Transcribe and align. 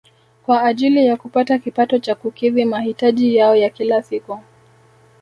Kwa 0.45 0.63
ajili 0.63 1.05
ya 1.05 1.17
kupata 1.17 1.57
kipato 1.59 1.99
cha 1.99 2.15
kukidhi 2.15 2.65
mahitaji 2.65 3.35
yao 3.35 3.55
ya 3.55 3.69
kila 3.69 4.03
siku 4.03 4.39